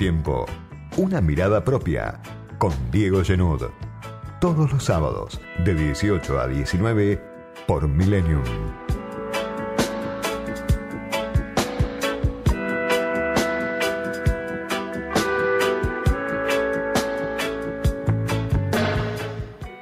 tiempo. 0.00 0.46
Una 0.96 1.20
mirada 1.20 1.62
propia 1.62 2.22
con 2.56 2.72
Diego 2.90 3.22
Genud. 3.22 3.64
Todos 4.40 4.72
los 4.72 4.82
sábados 4.82 5.38
de 5.62 5.74
18 5.74 6.40
a 6.40 6.46
19 6.46 7.22
por 7.66 7.86
Millennium. 7.86 8.42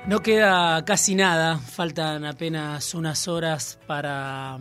No 0.09 0.21
queda 0.25 0.85
casi 0.85 1.15
nada, 1.15 1.59
faltan 1.59 2.25
apenas 2.25 2.93
unas 2.93 3.29
horas 3.29 3.79
para 3.87 4.59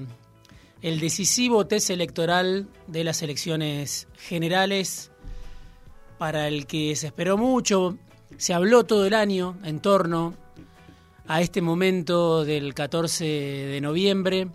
el 0.84 1.00
decisivo 1.00 1.66
test 1.66 1.90
electoral 1.90 2.68
de 2.86 3.04
las 3.04 3.24
elecciones 3.24 4.08
generales, 4.20 5.10
para 6.18 6.48
el 6.48 6.68
que 6.68 6.96
se 6.96 7.08
esperó 7.08 7.38
mucho, 7.38 7.98
se 8.38 8.54
habló 8.54 8.84
todo 8.84 9.06
el 9.06 9.14
año 9.14 9.58
en 9.64 9.80
torno 9.80 10.34
a 11.28 11.42
este 11.42 11.62
momento 11.62 12.46
del 12.46 12.74
14 12.74 13.26
de 13.26 13.82
noviembre. 13.82 14.48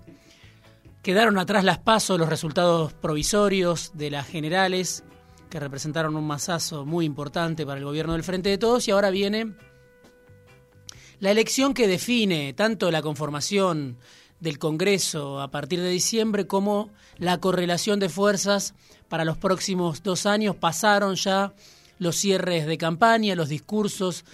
Quedaron 1.03 1.39
atrás 1.39 1.65
las 1.65 1.79
pasos 1.79 2.19
los 2.19 2.29
resultados 2.29 2.93
provisorios 2.93 3.93
de 3.95 4.11
las 4.11 4.27
generales, 4.27 5.05
que 5.51 5.61
representaron 5.61 6.17
un 6.17 6.27
masazo 6.27 6.85
muy 6.87 7.05
importante 7.05 7.67
para 7.67 7.79
el 7.79 7.85
gobierno 7.85 8.15
del 8.15 8.25
Frente 8.25 8.49
de 8.49 8.59
Todos, 8.59 8.89
y 8.89 8.91
ahora 8.91 9.11
viene 9.11 9.55
la 11.19 11.31
elección 11.31 11.75
que 11.75 11.87
define 11.87 12.53
tanto 12.53 12.91
la 12.91 13.03
conformación 13.03 13.99
del 14.43 14.59
Congreso 14.59 15.41
a 15.41 15.53
partir 15.53 15.81
de 15.81 15.89
diciembre 15.89 16.49
como 16.49 16.91
la 17.17 17.39
correlación 17.39 18.01
de 18.01 18.09
fuerzas 18.09 18.75
para 19.09 19.25
los 19.25 19.39
próximos 19.39 20.03
dos 20.03 20.27
años. 20.27 20.57
Pasaron 20.57 21.15
ya 21.15 21.55
los 21.99 22.17
cierres 22.17 22.67
de 22.67 22.77
campaña, 22.77 23.37
los 23.37 23.49
discursos, 23.49 24.25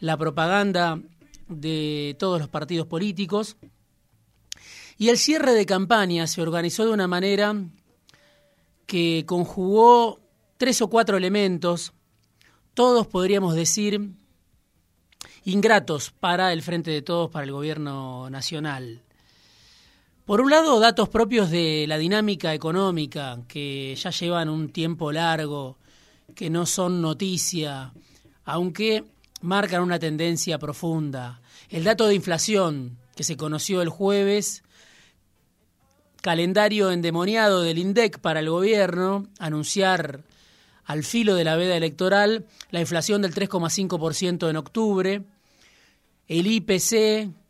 la 0.00 0.18
propaganda 0.18 1.00
de 1.48 2.14
todos 2.18 2.38
los 2.38 2.48
partidos 2.48 2.86
políticos. 2.86 3.56
Y 4.98 5.08
el 5.08 5.16
cierre 5.16 5.54
de 5.54 5.64
campaña 5.64 6.26
se 6.26 6.42
organizó 6.42 6.84
de 6.84 6.92
una 6.92 7.08
manera 7.08 7.56
que 8.86 9.24
conjugó 9.26 10.20
tres 10.58 10.82
o 10.82 10.90
cuatro 10.90 11.16
elementos, 11.16 11.94
todos 12.74 13.06
podríamos 13.06 13.54
decir 13.54 14.10
ingratos 15.44 16.10
para 16.10 16.52
el 16.52 16.60
Frente 16.60 16.90
de 16.90 17.00
Todos, 17.00 17.30
para 17.30 17.44
el 17.44 17.52
gobierno 17.52 18.28
nacional. 18.28 19.04
Por 20.24 20.40
un 20.40 20.50
lado, 20.50 20.80
datos 20.80 21.10
propios 21.10 21.50
de 21.50 21.84
la 21.86 21.98
dinámica 21.98 22.54
económica, 22.54 23.40
que 23.46 23.94
ya 23.94 24.08
llevan 24.08 24.48
un 24.48 24.70
tiempo 24.70 25.12
largo, 25.12 25.76
que 26.34 26.48
no 26.48 26.64
son 26.64 27.02
noticia, 27.02 27.92
aunque 28.46 29.04
marcan 29.42 29.82
una 29.82 29.98
tendencia 29.98 30.58
profunda. 30.58 31.42
El 31.68 31.84
dato 31.84 32.06
de 32.06 32.14
inflación, 32.14 32.96
que 33.14 33.22
se 33.22 33.36
conoció 33.36 33.82
el 33.82 33.90
jueves, 33.90 34.62
calendario 36.22 36.90
endemoniado 36.90 37.60
del 37.60 37.76
INDEC 37.76 38.18
para 38.18 38.40
el 38.40 38.48
gobierno, 38.48 39.28
anunciar 39.38 40.22
al 40.86 41.04
filo 41.04 41.34
de 41.34 41.44
la 41.44 41.56
veda 41.56 41.76
electoral 41.76 42.46
la 42.70 42.80
inflación 42.80 43.20
del 43.20 43.34
3,5% 43.34 44.48
en 44.48 44.56
octubre, 44.56 45.22
el 46.28 46.46
IPC 46.46 47.43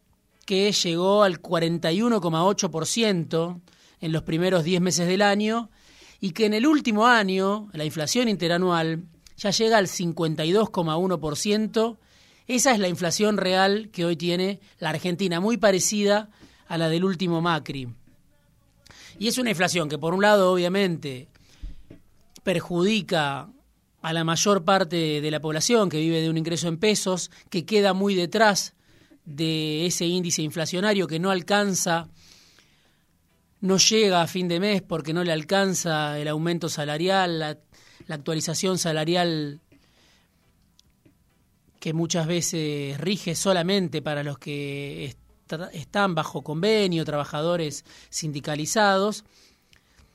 que 0.44 0.72
llegó 0.72 1.22
al 1.22 1.40
41,8% 1.40 3.60
en 4.00 4.12
los 4.12 4.22
primeros 4.22 4.64
10 4.64 4.80
meses 4.80 5.06
del 5.06 5.22
año 5.22 5.70
y 6.20 6.32
que 6.32 6.46
en 6.46 6.54
el 6.54 6.66
último 6.66 7.06
año 7.06 7.68
la 7.72 7.84
inflación 7.84 8.28
interanual 8.28 9.04
ya 9.36 9.50
llega 9.50 9.78
al 9.78 9.86
52,1%. 9.88 11.98
Esa 12.46 12.72
es 12.72 12.78
la 12.78 12.88
inflación 12.88 13.36
real 13.36 13.90
que 13.92 14.04
hoy 14.04 14.14
tiene 14.16 14.60
la 14.78 14.90
Argentina, 14.90 15.40
muy 15.40 15.56
parecida 15.56 16.30
a 16.68 16.78
la 16.78 16.88
del 16.88 17.04
último 17.04 17.40
Macri. 17.40 17.88
Y 19.18 19.26
es 19.28 19.38
una 19.38 19.50
inflación 19.50 19.88
que 19.88 19.98
por 19.98 20.14
un 20.14 20.22
lado 20.22 20.52
obviamente 20.52 21.28
perjudica 22.42 23.48
a 24.02 24.12
la 24.12 24.24
mayor 24.24 24.64
parte 24.64 25.20
de 25.22 25.30
la 25.30 25.38
población 25.40 25.88
que 25.88 25.98
vive 25.98 26.20
de 26.20 26.28
un 26.28 26.36
ingreso 26.36 26.66
en 26.68 26.78
pesos, 26.78 27.30
que 27.48 27.64
queda 27.64 27.94
muy 27.94 28.14
detrás 28.14 28.73
de 29.24 29.86
ese 29.86 30.06
índice 30.06 30.42
inflacionario 30.42 31.06
que 31.06 31.18
no 31.18 31.30
alcanza, 31.30 32.08
no 33.60 33.78
llega 33.78 34.22
a 34.22 34.26
fin 34.26 34.48
de 34.48 34.60
mes 34.60 34.82
porque 34.82 35.14
no 35.14 35.24
le 35.24 35.32
alcanza 35.32 36.18
el 36.18 36.28
aumento 36.28 36.68
salarial, 36.68 37.38
la, 37.38 37.58
actualización 38.08 38.78
salarial 38.78 39.60
que 41.80 41.92
muchas 41.92 42.26
veces 42.26 42.98
rige 42.98 43.34
solamente 43.34 44.02
para 44.02 44.22
los 44.22 44.38
que 44.38 45.16
están 45.72 46.14
bajo 46.14 46.42
convenio, 46.42 47.04
trabajadores 47.04 47.84
sindicalizados 48.10 49.24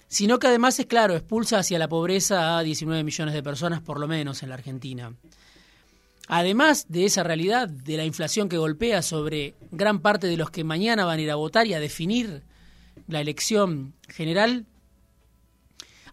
sino 0.10 0.40
que 0.40 0.48
además 0.48 0.80
es 0.80 0.88
claro, 0.88 1.16
expulsa 1.16 1.60
hacia 1.60 1.78
la 1.78 1.88
pobreza 1.88 2.58
a 2.58 2.64
19 2.64 3.04
millones 3.04 3.34
de 3.34 3.44
personas 3.44 3.80
por 3.80 4.00
lo 4.00 4.08
menos 4.08 4.42
en 4.42 4.50
la 4.50 4.56
Argentina. 4.56 5.14
Además 6.32 6.86
de 6.90 7.06
esa 7.06 7.24
realidad, 7.24 7.68
de 7.68 7.98
la 7.98 8.06
inflación 8.06 8.50
que 8.50 8.60
golpea 8.60 9.02
sobre 9.02 9.56
gran 9.72 10.00
parte 10.00 10.28
de 10.28 10.38
los 10.38 10.52
que 10.52 10.64
mañana 10.64 11.04
van 11.04 11.18
a 11.18 11.22
ir 11.24 11.32
a 11.32 11.36
votar 11.36 11.66
y 11.66 11.74
a 11.74 11.80
definir 11.80 12.44
la 13.08 13.20
elección 13.20 13.96
general, 14.08 14.68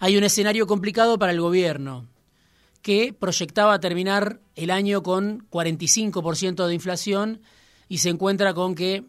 hay 0.01 0.17
un 0.17 0.25
escenario 0.25 0.67
complicado 0.67 1.19
para 1.19 1.33
el 1.33 1.41
gobierno, 1.43 2.09
que 2.81 3.13
proyectaba 3.13 3.79
terminar 3.79 4.41
el 4.55 4.71
año 4.71 5.03
con 5.03 5.47
45% 5.51 6.67
de 6.67 6.75
inflación 6.75 7.43
y 7.87 7.99
se 7.99 8.09
encuentra 8.09 8.55
con 8.55 8.75
que 8.75 9.05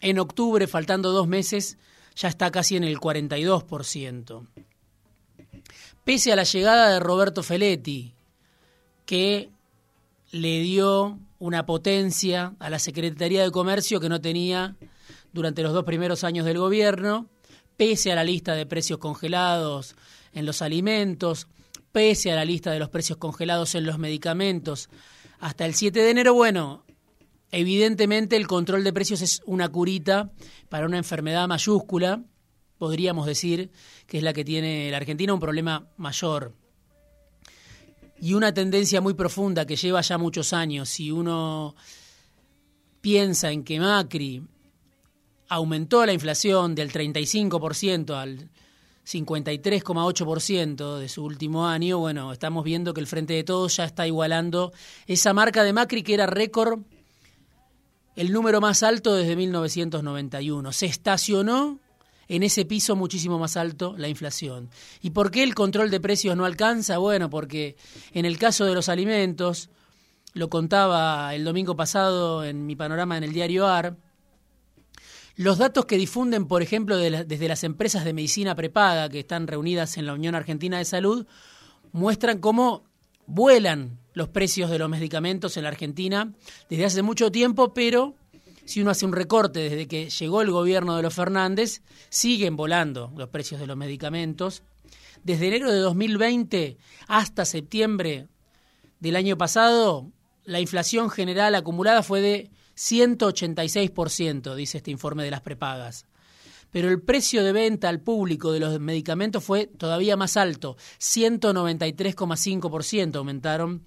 en 0.00 0.18
octubre, 0.18 0.66
faltando 0.66 1.12
dos 1.12 1.26
meses, 1.26 1.78
ya 2.14 2.28
está 2.28 2.50
casi 2.50 2.76
en 2.76 2.84
el 2.84 2.98
42%. 2.98 4.46
Pese 6.04 6.32
a 6.32 6.36
la 6.36 6.44
llegada 6.44 6.92
de 6.92 7.00
Roberto 7.00 7.42
Feletti, 7.42 8.12
que 9.06 9.48
le 10.30 10.60
dio 10.60 11.18
una 11.38 11.66
potencia 11.66 12.54
a 12.58 12.70
la 12.70 12.78
Secretaría 12.78 13.42
de 13.42 13.50
Comercio 13.50 14.00
que 14.00 14.08
no 14.08 14.20
tenía 14.20 14.76
durante 15.32 15.62
los 15.62 15.72
dos 15.72 15.84
primeros 15.84 16.24
años 16.24 16.46
del 16.46 16.58
gobierno, 16.58 17.28
pese 17.76 18.12
a 18.12 18.14
la 18.14 18.24
lista 18.24 18.54
de 18.54 18.66
precios 18.66 18.98
congelados 18.98 19.96
en 20.32 20.46
los 20.46 20.62
alimentos, 20.62 21.46
pese 21.92 22.30
a 22.32 22.36
la 22.36 22.44
lista 22.44 22.70
de 22.70 22.78
los 22.78 22.90
precios 22.90 23.18
congelados 23.18 23.74
en 23.74 23.86
los 23.86 23.98
medicamentos, 23.98 24.88
hasta 25.38 25.64
el 25.64 25.74
7 25.74 26.00
de 26.00 26.10
enero, 26.10 26.34
bueno, 26.34 26.84
Evidentemente 27.52 28.36
el 28.36 28.46
control 28.46 28.84
de 28.84 28.92
precios 28.92 29.22
es 29.22 29.42
una 29.44 29.68
curita 29.68 30.30
para 30.68 30.86
una 30.86 30.98
enfermedad 30.98 31.48
mayúscula, 31.48 32.22
podríamos 32.78 33.26
decir 33.26 33.72
que 34.06 34.18
es 34.18 34.22
la 34.22 34.32
que 34.32 34.44
tiene 34.44 34.90
la 34.90 34.98
Argentina, 34.98 35.34
un 35.34 35.40
problema 35.40 35.88
mayor. 35.96 36.54
Y 38.20 38.34
una 38.34 38.52
tendencia 38.52 39.00
muy 39.00 39.14
profunda 39.14 39.66
que 39.66 39.76
lleva 39.76 40.00
ya 40.02 40.18
muchos 40.18 40.52
años. 40.52 40.88
Si 40.88 41.10
uno 41.10 41.74
piensa 43.00 43.50
en 43.50 43.64
que 43.64 43.80
Macri 43.80 44.42
aumentó 45.48 46.04
la 46.04 46.12
inflación 46.12 46.74
del 46.74 46.92
35% 46.92 48.14
al 48.14 48.50
53,8% 49.06 50.98
de 50.98 51.08
su 51.08 51.24
último 51.24 51.66
año, 51.66 51.98
bueno, 51.98 52.32
estamos 52.32 52.62
viendo 52.62 52.94
que 52.94 53.00
el 53.00 53.06
Frente 53.06 53.34
de 53.34 53.44
Todos 53.44 53.76
ya 53.76 53.84
está 53.84 54.06
igualando 54.06 54.72
esa 55.06 55.32
marca 55.32 55.64
de 55.64 55.72
Macri 55.72 56.02
que 56.02 56.14
era 56.14 56.26
récord 56.26 56.80
el 58.16 58.32
número 58.32 58.60
más 58.60 58.82
alto 58.82 59.14
desde 59.14 59.34
1991. 59.34 60.72
Se 60.72 60.86
estacionó 60.86 61.78
en 62.30 62.44
ese 62.44 62.64
piso 62.64 62.94
muchísimo 62.94 63.40
más 63.40 63.56
alto 63.56 63.96
la 63.98 64.06
inflación. 64.06 64.70
¿Y 65.02 65.10
por 65.10 65.32
qué 65.32 65.42
el 65.42 65.56
control 65.56 65.90
de 65.90 65.98
precios 65.98 66.36
no 66.36 66.44
alcanza? 66.44 66.98
Bueno, 66.98 67.28
porque 67.28 67.76
en 68.12 68.24
el 68.24 68.38
caso 68.38 68.64
de 68.64 68.74
los 68.74 68.88
alimentos, 68.88 69.68
lo 70.32 70.48
contaba 70.48 71.34
el 71.34 71.44
domingo 71.44 71.74
pasado 71.74 72.44
en 72.44 72.66
mi 72.66 72.76
panorama 72.76 73.16
en 73.16 73.24
el 73.24 73.32
diario 73.32 73.66
AR, 73.66 73.96
los 75.34 75.58
datos 75.58 75.86
que 75.86 75.96
difunden, 75.96 76.46
por 76.46 76.62
ejemplo, 76.62 76.96
desde 76.98 77.48
las 77.48 77.64
empresas 77.64 78.04
de 78.04 78.12
medicina 78.12 78.54
prepaga 78.54 79.08
que 79.08 79.20
están 79.20 79.48
reunidas 79.48 79.96
en 79.96 80.06
la 80.06 80.14
Unión 80.14 80.36
Argentina 80.36 80.78
de 80.78 80.84
Salud, 80.84 81.26
muestran 81.90 82.38
cómo 82.38 82.84
vuelan 83.26 83.98
los 84.12 84.28
precios 84.28 84.70
de 84.70 84.78
los 84.78 84.88
medicamentos 84.88 85.56
en 85.56 85.64
la 85.64 85.70
Argentina 85.70 86.32
desde 86.68 86.84
hace 86.84 87.02
mucho 87.02 87.32
tiempo, 87.32 87.74
pero 87.74 88.14
si 88.70 88.80
uno 88.80 88.92
hace 88.92 89.04
un 89.04 89.12
recorte 89.12 89.58
desde 89.58 89.88
que 89.88 90.08
llegó 90.10 90.42
el 90.42 90.52
gobierno 90.52 90.94
de 90.94 91.02
los 91.02 91.12
Fernández, 91.12 91.82
siguen 92.08 92.54
volando 92.54 93.12
los 93.16 93.28
precios 93.28 93.60
de 93.60 93.66
los 93.66 93.76
medicamentos. 93.76 94.62
Desde 95.24 95.48
enero 95.48 95.72
de 95.72 95.78
2020 95.78 96.76
hasta 97.08 97.44
septiembre 97.44 98.28
del 99.00 99.16
año 99.16 99.36
pasado, 99.36 100.12
la 100.44 100.60
inflación 100.60 101.10
general 101.10 101.56
acumulada 101.56 102.04
fue 102.04 102.20
de 102.20 102.52
186%, 102.76 104.54
dice 104.54 104.78
este 104.78 104.92
informe 104.92 105.24
de 105.24 105.32
las 105.32 105.40
prepagas. 105.40 106.06
pero 106.70 106.88
el 106.88 107.02
precio 107.02 107.42
de 107.42 107.50
venta 107.50 107.88
al 107.88 107.98
público 107.98 108.52
de 108.52 108.60
los 108.60 108.78
medicamentos 108.78 109.42
fue 109.42 109.66
todavía 109.66 110.16
más 110.16 110.36
alto, 110.36 110.76
193,5% 111.00 113.16
aumentaron 113.16 113.82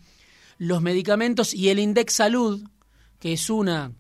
los 0.58 0.82
medicamentos 0.82 1.54
y 1.54 1.70
el 1.70 1.80
Index 1.80 2.16
Salud, 2.16 2.68
que 3.20 3.32
es 3.32 3.50
una 3.50 3.94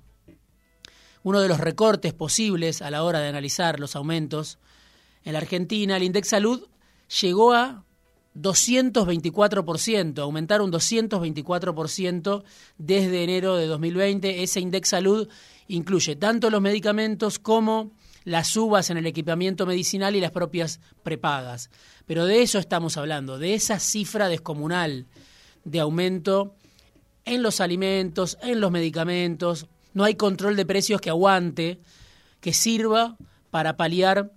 uno 1.24 1.42
de 1.42 1.48
los 1.48 1.60
recortes 1.60 2.14
posibles 2.14 2.81
a 2.81 2.92
la 2.92 3.04
hora 3.04 3.20
de 3.20 3.30
analizar 3.30 3.80
los 3.80 3.96
aumentos 3.96 4.60
en 5.24 5.34
la 5.34 5.40
Argentina, 5.40 5.98
el 5.98 6.04
Index 6.04 6.28
Salud 6.30 6.68
llegó 7.22 7.54
a 7.54 7.86
224%, 8.36 10.20
aumentaron 10.20 10.66
un 10.66 10.74
224% 10.74 12.44
desde 12.78 13.24
enero 13.24 13.56
de 13.56 13.68
2020. 13.68 14.44
Ese 14.44 14.60
Index 14.60 14.90
Salud 14.90 15.30
incluye 15.68 16.16
tanto 16.16 16.50
los 16.50 16.62
medicamentos 16.62 17.40
como 17.40 17.92
las 18.26 18.48
subas 18.48 18.90
en 18.90 18.98
el 18.98 19.06
equipamiento 19.06 19.66
medicinal 19.66 20.16
y 20.16 20.22
las 20.22 20.31
propias 20.31 20.80
prepagas. 21.04 21.69
Pero 22.06 22.26
de 22.26 22.42
eso 22.42 22.60
estamos 22.60 22.98
hablando, 22.98 23.38
de 23.38 23.54
esa 23.54 23.80
cifra 23.80 24.28
descomunal 24.28 25.06
de 25.64 25.80
aumento 25.80 26.56
en 27.26 27.42
los 27.44 27.62
alimentos, 27.62 28.38
en 28.42 28.60
los 28.60 28.72
medicamentos. 28.72 29.68
No 29.94 30.04
hay 30.04 30.16
control 30.16 30.56
de 30.56 30.66
precios 30.66 31.01
que 31.01 31.10
aguante, 31.10 31.80
que 32.42 32.54
sirva 32.54 33.18
para 33.51 33.78
paliar 33.78 34.31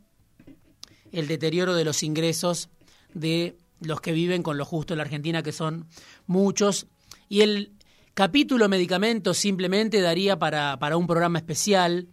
el 1.13 1.29
deterioro 1.29 1.75
de 1.75 1.85
los 1.85 2.03
ingresos 2.03 2.69
de 3.15 3.57
los 3.81 4.01
que 4.01 4.13
viven 4.13 4.43
con 4.43 4.59
lo 4.59 4.65
justo 4.65 4.95
en 4.95 4.99
la 4.99 5.05
Argentina, 5.05 5.43
que 5.43 5.53
son 5.53 5.87
muchos. 6.27 6.87
Y 7.29 7.41
el 7.41 7.73
capítulo 8.15 8.69
medicamentos 8.69 9.39
simplemente 9.39 10.01
daría 10.01 10.39
para, 10.39 10.79
para 10.79 10.97
un 10.97 11.07
programa 11.07 11.39
especial, 11.39 12.09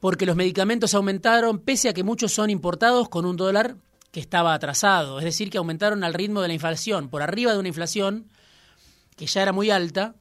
porque 0.00 0.26
los 0.26 0.36
medicamentos 0.36 0.94
aumentaron 0.94 1.58
pese 1.58 1.88
a 1.88 1.92
que 1.92 2.04
muchos 2.04 2.32
son 2.32 2.50
importados 2.50 3.08
con 3.08 3.24
un 3.24 3.36
dólar 3.36 3.76
que 4.10 4.20
estaba 4.20 4.54
atrasado, 4.54 5.18
es 5.18 5.24
decir, 5.24 5.50
que 5.50 5.58
aumentaron 5.58 6.02
al 6.04 6.14
ritmo 6.14 6.40
de 6.40 6.48
la 6.48 6.54
inflación, 6.54 7.08
por 7.08 7.22
arriba 7.22 7.52
de 7.52 7.58
una 7.58 7.68
inflación 7.68 8.26
que 9.16 9.26
ya 9.26 9.42
era 9.42 9.52
muy 9.52 9.70
alta, 9.70 10.14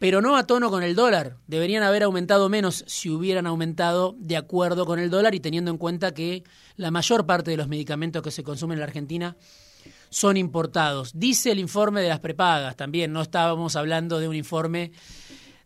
pero 0.00 0.22
no 0.22 0.38
a 0.38 0.46
tono 0.46 0.70
con 0.70 0.82
el 0.82 0.94
dólar. 0.94 1.36
Deberían 1.46 1.82
haber 1.82 2.04
aumentado 2.04 2.48
menos 2.48 2.84
si 2.86 3.10
hubieran 3.10 3.46
aumentado 3.46 4.16
de 4.18 4.38
acuerdo 4.38 4.86
con 4.86 4.98
el 4.98 5.10
dólar 5.10 5.34
y 5.34 5.40
teniendo 5.40 5.70
en 5.70 5.76
cuenta 5.76 6.14
que 6.14 6.42
la 6.76 6.90
mayor 6.90 7.26
parte 7.26 7.50
de 7.50 7.58
los 7.58 7.68
medicamentos 7.68 8.22
que 8.22 8.30
se 8.30 8.42
consumen 8.42 8.76
en 8.76 8.80
la 8.80 8.86
Argentina 8.86 9.36
son 10.08 10.38
importados. 10.38 11.12
Dice 11.14 11.52
el 11.52 11.58
informe 11.58 12.00
de 12.00 12.08
las 12.08 12.18
prepagas 12.18 12.76
también, 12.76 13.12
no 13.12 13.20
estábamos 13.20 13.76
hablando 13.76 14.18
de 14.18 14.28
un 14.28 14.34
informe 14.34 14.90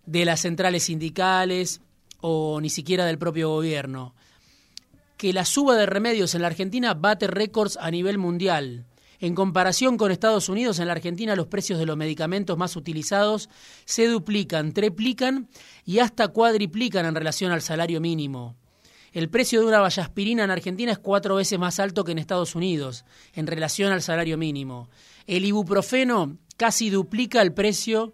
de 0.05 0.25
las 0.25 0.41
centrales 0.41 0.83
sindicales 0.83 1.81
o 2.21 2.61
ni 2.61 2.71
siquiera 2.71 3.07
del 3.07 3.19
propio 3.19 3.51
gobierno, 3.51 4.17
que 5.17 5.33
la 5.33 5.45
suba 5.45 5.77
de 5.77 5.87
remedios 5.87 6.35
en 6.35 6.43
la 6.43 6.49
Argentina 6.49 6.93
bate 6.93 7.29
récords 7.29 7.79
a 7.81 7.89
nivel 7.89 8.19
mundial. 8.19 8.85
En 9.25 9.35
comparación 9.35 9.97
con 9.97 10.13
Estados 10.13 10.51
Unidos, 10.51 10.79
en 10.79 10.87
la 10.87 10.93
Argentina 10.93 11.35
los 11.35 11.47
precios 11.47 11.79
de 11.79 11.87
los 11.87 11.97
medicamentos 11.97 12.59
más 12.59 12.77
utilizados 12.77 13.49
se 13.87 14.07
duplican, 14.07 14.75
triplican 14.75 15.49
y 15.87 16.01
hasta 16.01 16.29
cuadriplican 16.29 17.07
en 17.07 17.15
relación 17.15 17.51
al 17.51 17.63
salario 17.63 18.03
mínimo. 18.03 18.55
El 19.15 19.31
precio 19.31 19.61
de 19.61 19.67
una 19.67 19.81
vallaspirina 19.81 20.45
en 20.45 20.51
Argentina 20.51 20.93
es 20.93 20.99
cuatro 20.99 21.37
veces 21.37 21.59
más 21.59 21.81
alto 21.81 22.05
que 22.05 22.13
en 22.13 22.19
Estados 22.19 22.55
Unidos, 22.55 23.07
en 23.33 23.47
relación 23.47 23.93
al 23.93 24.03
salario 24.03 24.37
mínimo. 24.37 24.91
El 25.27 25.47
ibuprofeno 25.47 26.37
casi 26.59 26.91
duplica 26.91 27.41
el 27.41 27.55
precio 27.55 28.13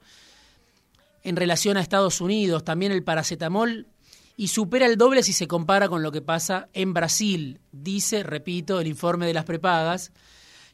en 1.25 1.35
relación 1.35 1.77
a 1.77 1.81
Estados 1.81 2.21
Unidos, 2.21 2.63
también 2.63 2.93
el 2.93 3.03
paracetamol, 3.03 3.89
y 4.37 4.47
supera 4.47 4.87
el 4.87 4.97
doble 4.97 5.25
si 5.25 5.33
se 5.33 5.49
compara 5.49 5.89
con 5.89 6.05
lo 6.05 6.13
que 6.13 6.23
pasa 6.23 6.69
en 6.73 6.95
Brasil, 6.95 7.59
dice, 7.73 8.23
repito, 8.23 8.79
el 8.79 8.87
informe 8.87 9.27
de 9.27 9.35
las 9.35 9.45
prepagas, 9.45 10.13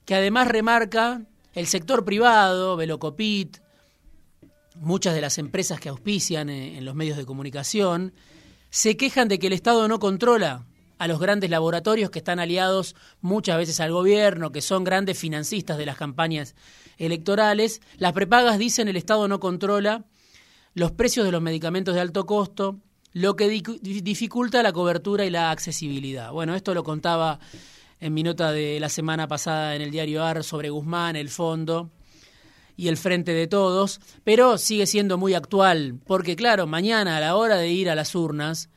que 0.07 0.15
además 0.15 0.49
remarca 0.49 1.23
el 1.53 1.67
sector 1.67 2.05
privado, 2.05 2.77
Velocopit, 2.77 3.59
muchas 4.77 5.15
de 5.15 5.21
las 5.21 5.37
empresas 5.39 5.81
que 5.81 5.89
auspician 5.89 6.49
en 6.49 6.85
los 6.85 6.95
medios 6.95 7.17
de 7.17 7.27
comunicación, 7.27 8.15
se 8.71 8.97
quejan 8.97 9.29
de 9.29 9.39
que 9.39 9.49
el 9.49 9.53
Estado 9.53 9.89
no 9.89 9.99
controla 9.99 10.67
a 10.99 11.09
los 11.09 11.19
grandes 11.19 11.51
laboratorios 11.51 12.11
que 12.11 12.21
están 12.21 12.39
aliados 12.39 12.95
muchas 13.21 13.59
veces 13.59 13.81
al 13.81 13.93
gobierno, 13.93 14.53
que 14.53 14.63
son 14.63 14.85
grandes 14.85 15.19
financistas 15.19 15.77
de 15.77 15.87
las 15.87 15.97
campañas 15.97 16.55
electorales. 16.99 17.81
Las 17.99 18.13
prepagas 18.13 18.59
dicen 18.59 18.89
el 18.89 18.97
Estado 18.97 19.29
no 19.29 19.41
controla 19.41 20.05
los 20.75 20.93
precios 20.93 21.27
de 21.27 21.33
los 21.33 21.43
medicamentos 21.43 21.95
de 21.95 22.01
alto 22.01 22.27
costo, 22.27 22.79
lo 23.13 23.35
que 23.35 23.49
dificulta 23.49 24.63
la 24.63 24.73
cobertura 24.73 25.25
y 25.25 25.31
la 25.31 25.51
accesibilidad. 25.51 26.33
Bueno, 26.33 26.55
esto 26.55 26.75
lo 26.75 26.85
contaba 26.85 27.41
en 28.01 28.15
mi 28.15 28.23
nota 28.23 28.53
de 28.53 28.79
la 28.81 28.89
semana 28.89 29.27
pasada 29.27 29.75
en 29.75 29.83
el 29.83 29.91
diario 29.91 30.25
AR 30.25 30.45
sobre 30.45 30.71
Guzmán, 30.71 31.17
el 31.17 31.31
fondo 31.31 31.91
y 32.77 32.89
el 32.89 32.97
frente 32.97 33.33
de 33.33 33.47
todos, 33.47 34.01
pero 34.23 34.59
sigue 34.59 34.87
siendo 34.87 35.17
muy 35.17 35.35
actual, 35.35 35.99
porque 36.07 36.37
claro, 36.37 36.67
mañana 36.67 37.17
a 37.17 37.21
la 37.21 37.37
hora 37.37 37.57
de 37.57 37.69
ir 37.69 37.89
a 37.89 37.95
las 37.95 38.15
urnas, 38.15 38.69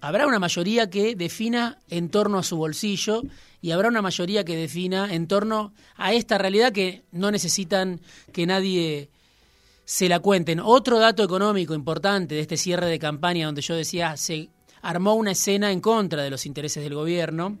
habrá 0.00 0.26
una 0.26 0.38
mayoría 0.38 0.88
que 0.90 1.16
defina 1.16 1.78
en 1.88 2.08
torno 2.08 2.38
a 2.38 2.44
su 2.44 2.56
bolsillo 2.56 3.22
y 3.60 3.72
habrá 3.72 3.88
una 3.88 4.02
mayoría 4.02 4.44
que 4.44 4.56
defina 4.56 5.12
en 5.12 5.26
torno 5.26 5.72
a 5.96 6.12
esta 6.12 6.38
realidad 6.38 6.72
que 6.72 7.02
no 7.10 7.30
necesitan 7.30 8.00
que 8.32 8.46
nadie 8.46 9.10
se 9.84 10.08
la 10.08 10.20
cuenten. 10.20 10.60
Otro 10.60 10.98
dato 10.98 11.24
económico 11.24 11.74
importante 11.74 12.36
de 12.36 12.42
este 12.42 12.56
cierre 12.56 12.86
de 12.86 12.98
campaña 12.98 13.46
donde 13.46 13.62
yo 13.62 13.74
decía 13.74 14.16
se 14.16 14.50
armó 14.82 15.14
una 15.14 15.32
escena 15.32 15.72
en 15.72 15.80
contra 15.80 16.22
de 16.22 16.30
los 16.30 16.46
intereses 16.46 16.82
del 16.84 16.94
gobierno 16.94 17.58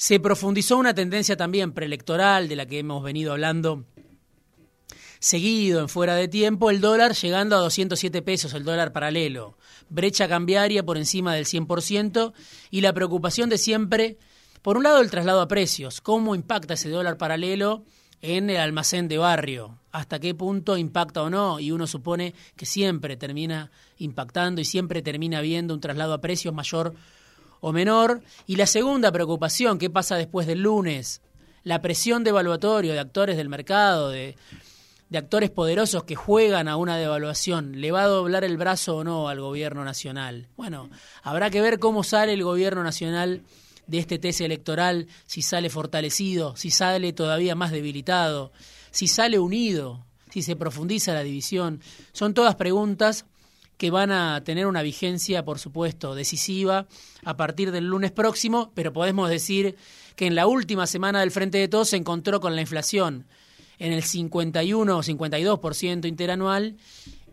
se 0.00 0.18
profundizó 0.18 0.78
una 0.78 0.94
tendencia 0.94 1.36
también 1.36 1.72
preelectoral 1.72 2.48
de 2.48 2.56
la 2.56 2.64
que 2.64 2.78
hemos 2.78 3.02
venido 3.02 3.32
hablando 3.32 3.84
seguido 5.18 5.78
en 5.80 5.90
fuera 5.90 6.14
de 6.14 6.26
tiempo, 6.26 6.70
el 6.70 6.80
dólar 6.80 7.12
llegando 7.12 7.54
a 7.54 7.58
207 7.58 8.22
pesos, 8.22 8.54
el 8.54 8.64
dólar 8.64 8.94
paralelo, 8.94 9.58
brecha 9.90 10.26
cambiaria 10.26 10.82
por 10.86 10.96
encima 10.96 11.34
del 11.34 11.44
100% 11.44 12.32
y 12.70 12.80
la 12.80 12.94
preocupación 12.94 13.50
de 13.50 13.58
siempre, 13.58 14.16
por 14.62 14.78
un 14.78 14.84
lado 14.84 15.02
el 15.02 15.10
traslado 15.10 15.42
a 15.42 15.48
precios, 15.48 16.00
cómo 16.00 16.34
impacta 16.34 16.72
ese 16.72 16.88
dólar 16.88 17.18
paralelo 17.18 17.84
en 18.22 18.48
el 18.48 18.56
almacén 18.56 19.06
de 19.06 19.18
barrio, 19.18 19.80
hasta 19.92 20.18
qué 20.18 20.34
punto 20.34 20.78
impacta 20.78 21.22
o 21.22 21.28
no, 21.28 21.60
y 21.60 21.72
uno 21.72 21.86
supone 21.86 22.32
que 22.56 22.64
siempre 22.64 23.18
termina 23.18 23.70
impactando 23.98 24.62
y 24.62 24.64
siempre 24.64 25.02
termina 25.02 25.42
viendo 25.42 25.74
un 25.74 25.80
traslado 25.82 26.14
a 26.14 26.22
precios 26.22 26.54
mayor 26.54 26.94
o 27.60 27.72
menor. 27.72 28.22
Y 28.46 28.56
la 28.56 28.66
segunda 28.66 29.12
preocupación, 29.12 29.78
¿qué 29.78 29.90
pasa 29.90 30.16
después 30.16 30.46
del 30.46 30.62
lunes? 30.62 31.22
La 31.62 31.82
presión 31.82 32.24
devaluatoria 32.24 32.92
de 32.92 33.00
actores 33.00 33.36
del 33.36 33.48
mercado, 33.48 34.10
de, 34.10 34.36
de 35.10 35.18
actores 35.18 35.50
poderosos 35.50 36.04
que 36.04 36.14
juegan 36.14 36.68
a 36.68 36.76
una 36.76 36.96
devaluación, 36.96 37.80
¿le 37.80 37.90
va 37.90 38.04
a 38.04 38.06
doblar 38.06 38.44
el 38.44 38.56
brazo 38.56 38.96
o 38.96 39.04
no 39.04 39.28
al 39.28 39.40
gobierno 39.40 39.84
nacional? 39.84 40.48
Bueno, 40.56 40.88
habrá 41.22 41.50
que 41.50 41.60
ver 41.60 41.78
cómo 41.78 42.04
sale 42.04 42.32
el 42.32 42.44
gobierno 42.44 42.82
nacional 42.84 43.42
de 43.88 43.98
este 43.98 44.18
test 44.20 44.40
electoral, 44.40 45.08
si 45.26 45.42
sale 45.42 45.68
fortalecido, 45.68 46.54
si 46.54 46.70
sale 46.70 47.12
todavía 47.12 47.56
más 47.56 47.72
debilitado, 47.72 48.52
si 48.92 49.08
sale 49.08 49.40
unido, 49.40 50.06
si 50.30 50.42
se 50.42 50.54
profundiza 50.54 51.12
la 51.12 51.24
división. 51.24 51.80
Son 52.12 52.32
todas 52.32 52.54
preguntas 52.54 53.26
que 53.80 53.90
van 53.90 54.12
a 54.12 54.44
tener 54.44 54.66
una 54.66 54.82
vigencia, 54.82 55.42
por 55.42 55.58
supuesto, 55.58 56.14
decisiva 56.14 56.86
a 57.24 57.38
partir 57.38 57.72
del 57.72 57.86
lunes 57.86 58.12
próximo, 58.12 58.72
pero 58.74 58.92
podemos 58.92 59.30
decir 59.30 59.74
que 60.16 60.26
en 60.26 60.34
la 60.34 60.46
última 60.46 60.86
semana 60.86 61.20
del 61.20 61.30
Frente 61.30 61.56
de 61.56 61.66
Todos 61.66 61.88
se 61.88 61.96
encontró 61.96 62.40
con 62.42 62.54
la 62.54 62.60
inflación 62.60 63.26
en 63.78 63.94
el 63.94 64.02
51 64.02 64.98
o 64.98 65.02
52% 65.02 66.06
interanual 66.06 66.76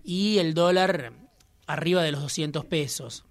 y 0.06 0.38
el 0.38 0.54
dólar 0.54 1.12
arriba 1.66 2.02
de 2.02 2.14
los 2.14 2.22
200 2.22 2.64
pesos. 2.64 3.26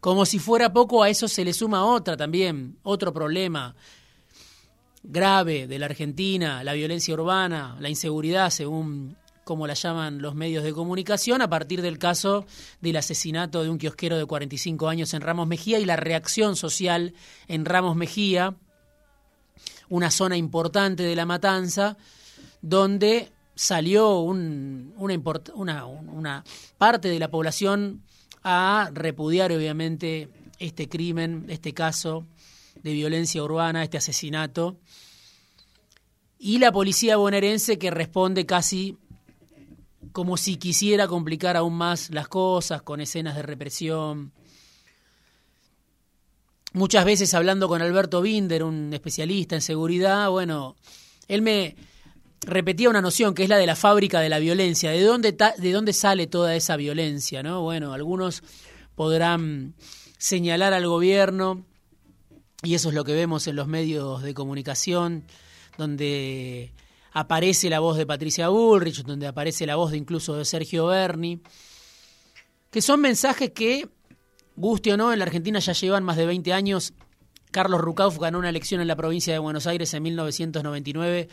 Como 0.00 0.26
si 0.26 0.38
fuera 0.38 0.74
poco, 0.74 1.02
a 1.02 1.08
eso 1.08 1.28
se 1.28 1.46
le 1.46 1.54
suma 1.54 1.86
otra 1.86 2.14
también, 2.14 2.76
otro 2.82 3.10
problema 3.14 3.74
grave 5.02 5.66
de 5.66 5.78
la 5.78 5.86
Argentina, 5.86 6.62
la 6.62 6.74
violencia 6.74 7.14
urbana, 7.14 7.78
la 7.80 7.88
inseguridad, 7.88 8.50
según 8.50 9.16
como 9.46 9.68
la 9.68 9.74
llaman 9.74 10.20
los 10.20 10.34
medios 10.34 10.64
de 10.64 10.72
comunicación, 10.72 11.40
a 11.40 11.48
partir 11.48 11.80
del 11.80 11.98
caso 11.98 12.46
del 12.80 12.96
asesinato 12.96 13.62
de 13.62 13.70
un 13.70 13.78
kiosquero 13.78 14.18
de 14.18 14.26
45 14.26 14.88
años 14.88 15.14
en 15.14 15.20
Ramos 15.20 15.46
Mejía 15.46 15.78
y 15.78 15.84
la 15.84 15.94
reacción 15.94 16.56
social 16.56 17.14
en 17.46 17.64
Ramos 17.64 17.94
Mejía, 17.94 18.56
una 19.88 20.10
zona 20.10 20.36
importante 20.36 21.04
de 21.04 21.14
la 21.14 21.26
matanza, 21.26 21.96
donde 22.60 23.30
salió 23.54 24.18
un, 24.18 24.92
una, 24.96 25.86
una 25.86 26.44
parte 26.76 27.06
de 27.06 27.20
la 27.20 27.30
población 27.30 28.02
a 28.42 28.90
repudiar 28.92 29.52
obviamente 29.52 30.28
este 30.58 30.88
crimen, 30.88 31.46
este 31.50 31.72
caso 31.72 32.26
de 32.82 32.92
violencia 32.94 33.44
urbana, 33.44 33.84
este 33.84 33.98
asesinato, 33.98 34.76
y 36.36 36.58
la 36.58 36.72
policía 36.72 37.16
bonaerense 37.16 37.78
que 37.78 37.92
responde 37.92 38.44
casi 38.44 38.98
como 40.12 40.36
si 40.36 40.56
quisiera 40.56 41.06
complicar 41.06 41.56
aún 41.56 41.74
más 41.74 42.10
las 42.10 42.28
cosas 42.28 42.82
con 42.82 43.00
escenas 43.00 43.36
de 43.36 43.42
represión, 43.42 44.32
muchas 46.72 47.04
veces 47.04 47.32
hablando 47.34 47.68
con 47.68 47.82
Alberto 47.82 48.20
Binder, 48.22 48.64
un 48.64 48.92
especialista 48.92 49.54
en 49.54 49.62
seguridad, 49.62 50.28
bueno, 50.30 50.76
él 51.28 51.42
me 51.42 51.76
repetía 52.40 52.90
una 52.90 53.00
noción 53.00 53.34
que 53.34 53.42
es 53.42 53.48
la 53.48 53.56
de 53.56 53.66
la 53.66 53.76
fábrica 53.76 54.20
de 54.20 54.28
la 54.28 54.38
violencia, 54.38 54.90
de 54.90 55.02
dónde, 55.02 55.32
de 55.32 55.72
dónde 55.72 55.92
sale 55.92 56.26
toda 56.26 56.54
esa 56.54 56.76
violencia, 56.76 57.42
¿no? 57.42 57.62
Bueno, 57.62 57.92
algunos 57.92 58.42
podrán 58.94 59.74
señalar 60.18 60.72
al 60.72 60.86
gobierno, 60.86 61.64
y 62.62 62.74
eso 62.74 62.88
es 62.88 62.94
lo 62.94 63.04
que 63.04 63.14
vemos 63.14 63.46
en 63.46 63.56
los 63.56 63.66
medios 63.68 64.22
de 64.22 64.34
comunicación, 64.34 65.24
donde 65.76 66.72
aparece 67.16 67.70
la 67.70 67.80
voz 67.80 67.96
de 67.96 68.04
Patricia 68.04 68.50
Bullrich, 68.50 69.02
donde 69.02 69.26
aparece 69.26 69.64
la 69.64 69.76
voz 69.76 69.90
de 69.90 69.96
incluso 69.96 70.36
de 70.36 70.44
Sergio 70.44 70.88
Berni, 70.88 71.40
que 72.70 72.82
son 72.82 73.00
mensajes 73.00 73.52
que, 73.52 73.88
guste 74.54 74.92
o 74.92 74.98
no, 74.98 75.10
en 75.14 75.20
la 75.20 75.24
Argentina 75.24 75.58
ya 75.58 75.72
llevan 75.72 76.04
más 76.04 76.18
de 76.18 76.26
20 76.26 76.52
años. 76.52 76.92
Carlos 77.50 77.80
Rucauf 77.80 78.18
ganó 78.18 78.38
una 78.38 78.50
elección 78.50 78.82
en 78.82 78.88
la 78.88 78.96
provincia 78.96 79.32
de 79.32 79.38
Buenos 79.38 79.66
Aires 79.66 79.94
en 79.94 80.02
1999 80.02 81.28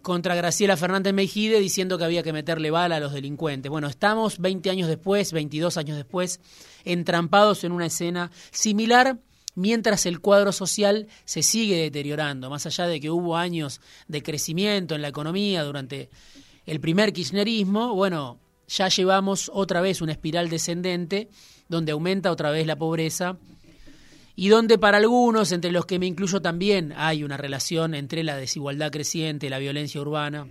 contra 0.00 0.36
Graciela 0.36 0.76
Fernández 0.76 1.12
Mejide 1.12 1.58
diciendo 1.58 1.98
que 1.98 2.04
había 2.04 2.22
que 2.22 2.32
meterle 2.32 2.70
bala 2.70 2.94
a 2.94 3.00
los 3.00 3.12
delincuentes. 3.12 3.68
Bueno, 3.68 3.88
estamos 3.88 4.38
20 4.38 4.70
años 4.70 4.86
después, 4.86 5.32
22 5.32 5.76
años 5.76 5.96
después, 5.96 6.38
entrampados 6.84 7.64
en 7.64 7.72
una 7.72 7.86
escena 7.86 8.30
similar 8.52 9.18
mientras 9.56 10.06
el 10.06 10.20
cuadro 10.20 10.52
social 10.52 11.08
se 11.24 11.42
sigue 11.42 11.76
deteriorando, 11.78 12.48
más 12.48 12.66
allá 12.66 12.86
de 12.86 13.00
que 13.00 13.10
hubo 13.10 13.36
años 13.36 13.80
de 14.06 14.22
crecimiento 14.22 14.94
en 14.94 15.02
la 15.02 15.08
economía 15.08 15.64
durante 15.64 16.08
el 16.66 16.78
primer 16.78 17.12
kirchnerismo, 17.12 17.94
bueno, 17.94 18.38
ya 18.68 18.88
llevamos 18.88 19.50
otra 19.52 19.80
vez 19.80 20.00
una 20.00 20.12
espiral 20.12 20.48
descendente 20.48 21.28
donde 21.68 21.92
aumenta 21.92 22.30
otra 22.30 22.50
vez 22.50 22.66
la 22.66 22.76
pobreza 22.76 23.38
y 24.36 24.48
donde 24.48 24.78
para 24.78 24.98
algunos, 24.98 25.50
entre 25.52 25.72
los 25.72 25.86
que 25.86 25.98
me 25.98 26.06
incluyo 26.06 26.42
también, 26.42 26.92
hay 26.96 27.24
una 27.24 27.38
relación 27.38 27.94
entre 27.94 28.22
la 28.22 28.36
desigualdad 28.36 28.92
creciente, 28.92 29.48
la 29.48 29.58
violencia 29.58 30.00
urbana, 30.00 30.46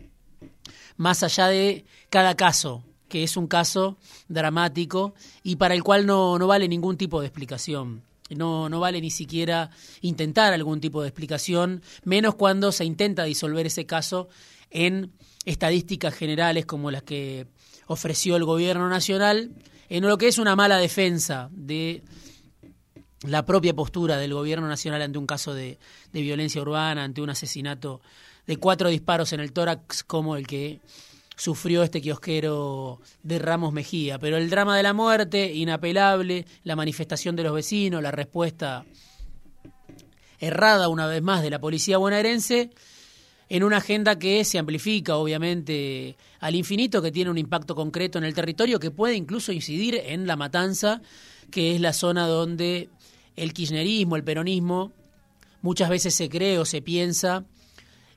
más 0.98 1.22
allá 1.22 1.48
de 1.48 1.86
cada 2.10 2.36
caso, 2.36 2.84
que 3.08 3.24
es 3.24 3.38
un 3.38 3.46
caso 3.46 3.98
dramático 4.28 5.14
y 5.44 5.58
para 5.58 5.76
el 5.76 5.84
cual 5.84 6.08
no, 6.08 6.40
no 6.40 6.48
vale 6.48 6.68
ningún 6.68 6.98
tipo 6.98 7.22
de 7.22 7.28
explicación. 7.28 8.02
No, 8.30 8.70
no 8.70 8.80
vale 8.80 9.02
ni 9.02 9.12
siquiera 9.12 9.70
intentar 10.02 10.52
algún 10.52 10.82
tipo 10.82 11.02
de 11.02 11.10
explicación, 11.10 11.84
menos 12.04 12.36
cuando 12.36 12.72
se 12.72 12.84
intenta 12.84 13.24
disolver 13.24 13.68
ese 13.68 13.86
caso 13.86 14.30
en 14.72 15.12
estadísticas 15.46 16.14
generales 16.16 16.66
como 16.66 16.90
las 16.90 17.04
que 17.04 17.46
ofreció 17.88 18.36
el 18.36 18.44
gobierno 18.44 18.90
nacional, 18.90 19.52
en 19.90 20.08
lo 20.08 20.18
que 20.18 20.28
es 20.28 20.40
una 20.40 20.56
mala 20.56 20.78
defensa 20.78 21.50
de 21.52 22.04
la 23.28 23.46
propia 23.46 23.74
postura 23.74 24.18
del 24.18 24.34
gobierno 24.34 24.68
nacional 24.68 25.02
ante 25.02 25.18
un 25.18 25.28
caso 25.28 25.54
de, 25.54 25.78
violencia 26.12 26.62
urbana, 26.62 27.04
ante 27.04 27.22
un 27.22 27.30
asesinato 27.30 28.02
de 28.48 28.58
cuatro 28.58 28.90
disparos 28.90 29.34
en 29.34 29.40
el 29.40 29.52
tórax 29.52 30.04
como 30.04 30.36
el 30.36 30.48
que 30.48 30.80
sufrió 31.36 31.84
este 31.84 32.02
kiosquero 32.02 33.00
de 33.24 33.40
Ramos 33.40 33.74
Mejía. 33.74 34.20
Pero 34.20 34.38
el 34.38 34.50
drama 34.50 34.78
de 34.78 34.84
la 34.84 34.94
muerte, 34.94 35.54
inapelable, 35.54 36.46
la 36.64 36.76
manifestación 36.76 37.36
de 37.36 37.44
los 37.44 37.54
vecinos, 37.54 38.02
la 38.02 38.12
respuesta 38.12 38.86
errada 40.40 40.90
una 40.90 41.08
vez 41.08 41.22
más 41.22 41.42
de 41.42 41.50
la 41.50 41.60
policía 41.60 41.98
bonaerense, 41.98 42.72
en 43.48 43.64
una 43.64 43.78
agenda 43.78 44.18
que 44.18 44.44
se 44.44 44.58
amplifica 44.58 45.18
obviamente 45.18 46.18
al 46.40 46.56
infinito, 46.56 47.02
que 47.02 47.12
tiene 47.12 47.30
un 47.30 47.38
impacto 47.38 47.76
concreto 47.76 48.18
en 48.18 48.24
el 48.24 48.34
territorio, 48.34 48.80
que 48.80 48.92
puede 48.92 49.16
incluso 49.16 49.52
incidir 49.52 50.02
en 50.04 50.26
la 50.26 50.36
matanza, 50.36 51.02
que 51.52 51.76
es 51.76 51.82
la 51.82 51.94
zona 51.94 52.28
donde 52.28 52.90
el 53.36 53.54
kirchnerismo, 53.54 54.16
el 54.16 54.24
peronismo, 54.24 54.94
muchas 55.62 55.90
veces 55.90 56.16
se 56.16 56.30
cree 56.30 56.58
o 56.58 56.66
se 56.66 56.82
piensa 56.82 57.46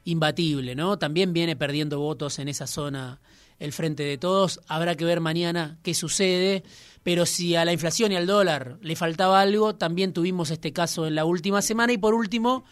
imbatible, 0.08 0.74
¿no? 0.74 0.98
También 0.98 1.32
viene 1.34 1.54
perdiendo 1.54 2.00
votos 2.00 2.38
en 2.38 2.48
esa 2.48 2.66
zona 2.66 3.20
el 3.58 3.72
Frente 3.72 4.04
de 4.04 4.16
Todos. 4.16 4.60
Habrá 4.66 4.94
que 4.94 5.04
ver 5.04 5.20
mañana 5.20 5.78
qué 5.82 5.92
sucede, 5.92 6.62
pero 7.02 7.26
si 7.26 7.56
a 7.56 7.64
la 7.64 7.74
inflación 7.74 8.12
y 8.12 8.16
al 8.16 8.26
dólar 8.26 8.78
le 8.80 8.96
faltaba 8.96 9.40
algo, 9.40 9.74
también 9.74 10.14
tuvimos 10.14 10.50
este 10.50 10.72
caso 10.72 11.06
en 11.06 11.14
la 11.14 11.26
última 11.26 11.60
semana. 11.60 11.92
Y 11.92 11.98
por 11.98 12.14
último, 12.14 12.64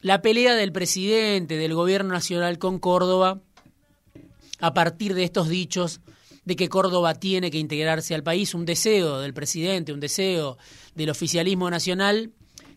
la 0.00 0.22
pelea 0.22 0.56
del 0.56 0.72
presidente 0.72 1.56
del 1.56 1.74
gobierno 1.74 2.12
nacional 2.12 2.58
con 2.58 2.80
Córdoba 2.80 3.40
a 4.58 4.74
partir 4.74 5.14
de 5.14 5.22
estos 5.22 5.48
dichos 5.48 6.00
de 6.44 6.56
que 6.56 6.68
Córdoba 6.68 7.14
tiene 7.14 7.52
que 7.52 7.58
integrarse 7.58 8.16
al 8.16 8.24
país, 8.24 8.54
un 8.54 8.66
deseo 8.66 9.20
del 9.20 9.34
presidente, 9.34 9.92
un 9.92 10.00
deseo 10.00 10.58
del 10.96 11.10
oficialismo 11.10 11.70
nacional, 11.70 12.32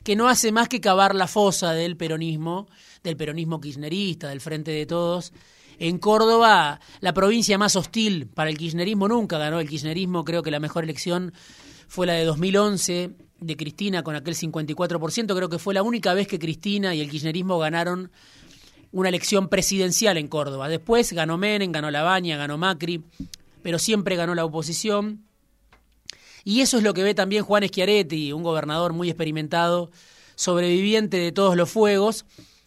que 0.05 0.15
no 0.15 0.29
hace 0.29 0.51
más 0.51 0.69
que 0.69 0.79
cavar 0.79 1.15
la 1.15 1.27
fosa 1.27 1.73
del 1.73 1.97
peronismo, 1.97 2.67
del 3.03 3.17
peronismo 3.17 3.59
kirchnerista, 3.59 4.29
del 4.29 4.39
Frente 4.39 4.69
de 4.69 4.85
Todos. 4.85 5.33
En 5.79 5.97
Córdoba, 5.97 6.79
la 6.99 7.11
provincia 7.11 7.57
más 7.57 7.75
hostil 7.75 8.27
para 8.27 8.51
el 8.51 8.57
kirchnerismo 8.57 9.07
nunca 9.07 9.39
ganó 9.39 9.59
el 9.59 9.67
kirchnerismo, 9.67 10.23
creo 10.23 10.43
que 10.43 10.51
la 10.51 10.59
mejor 10.59 10.83
elección 10.83 11.33
fue 11.87 12.05
la 12.05 12.13
de 12.13 12.23
2011 12.23 13.15
de 13.39 13.57
Cristina 13.57 14.03
con 14.03 14.15
aquel 14.15 14.35
54%, 14.35 15.35
creo 15.35 15.49
que 15.49 15.57
fue 15.57 15.73
la 15.73 15.81
única 15.81 16.13
vez 16.13 16.27
que 16.27 16.37
Cristina 16.37 16.93
y 16.93 17.01
el 17.01 17.09
kirchnerismo 17.09 17.57
ganaron 17.57 18.11
una 18.91 19.09
elección 19.09 19.49
presidencial 19.49 20.17
en 20.17 20.27
Córdoba. 20.27 20.69
Después 20.69 21.13
ganó 21.13 21.39
Menem, 21.39 21.71
ganó 21.71 21.89
Labaña, 21.89 22.37
ganó 22.37 22.59
Macri, 22.59 23.03
pero 23.63 23.79
siempre 23.79 24.15
ganó 24.15 24.35
la 24.35 24.45
oposición. 24.45 25.25
Y 26.45 26.61
eso 26.61 26.77
es 26.77 26.83
lo 26.83 26.93
que 26.93 27.03
ve 27.03 27.15
también 27.15 27.43
Juan 27.43 27.67
Schiaretti, 27.67 28.31
un 28.31 28.43
gobernador 28.43 28.93
muy 28.93 29.09
experimentado, 29.09 29.89
sobreviviente 30.35 31.17
de 31.17 31.31
todos 31.31 31.57
los 31.57 31.71
fuegos, 31.71 32.25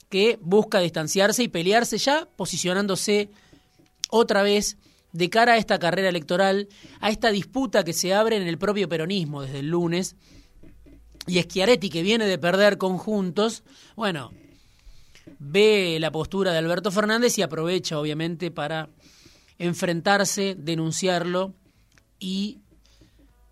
que 0.09 0.37
busca 0.43 0.81
distanciarse 0.81 1.45
y 1.45 1.49
pelearse 1.49 1.97
ya 1.97 2.29
posicionándose 2.37 3.31
otra 4.11 4.43
vez 4.43 4.79
de 5.13 5.31
cara 5.31 5.53
a 5.53 5.57
esta 5.59 5.79
carrera 5.79 6.09
electoral, 6.09 6.69
a 7.01 7.11
esta 7.11 7.31
disputa 7.31 7.85
que 7.85 7.93
se 7.93 8.13
abre 8.13 8.37
en 8.37 8.49
el 8.49 8.59
propio 8.59 8.89
peronismo 8.89 9.43
desde 9.43 9.61
el 9.61 9.69
lunes. 9.69 10.17
Y 11.29 11.41
Schiaretti, 11.41 11.89
que 11.89 12.03
viene 12.03 12.27
de 12.27 12.37
perder 12.37 12.79
conjuntos, 12.79 13.63
bueno, 13.95 14.33
ve 15.39 15.99
la 16.01 16.11
postura 16.11 16.51
de 16.51 16.59
Alberto 16.59 16.91
Fernández 16.91 17.39
y 17.39 17.43
aprovecha, 17.43 18.01
obviamente, 18.01 18.51
para 18.51 18.89
enfrentarse, 19.57 20.57
denunciarlo 20.59 21.55
y 22.19 22.59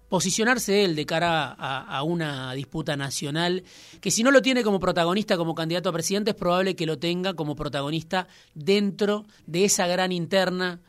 posicionarse 0.09 0.85
él 0.85 0.95
de 0.95 1.07
cara 1.07 1.51
a, 1.53 2.03
una 2.03 2.53
disputa 2.55 2.97
nacional, 2.97 3.65
que 4.01 4.11
si 4.11 4.23
no 4.23 4.31
lo 4.31 4.43
tiene 4.43 4.63
como 4.63 4.79
protagonista, 4.79 5.37
como 5.37 5.55
candidato 5.55 5.89
a 5.89 5.93
presidente, 5.93 6.31
es 6.31 6.37
probable 6.37 6.77
que 6.77 6.87
lo 6.87 6.99
tenga 6.99 7.35
como 7.35 7.57
protagonista 7.57 8.29
dentro 8.55 9.27
de 9.47 9.65
esa 9.65 9.87
gran 9.87 10.13
interna 10.13 10.81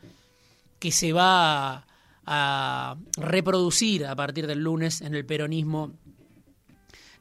que 0.78 0.92
se 0.92 1.12
va 1.12 1.86
a 2.24 2.96
reproducir 3.16 4.06
a 4.06 4.14
partir 4.14 4.46
del 4.46 4.60
lunes 4.60 5.00
en 5.00 5.14
el 5.14 5.24
peronismo 5.24 5.92